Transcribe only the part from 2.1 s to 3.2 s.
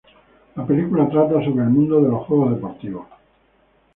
juegos deportivos.